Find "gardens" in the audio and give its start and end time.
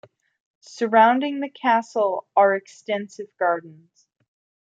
3.37-4.07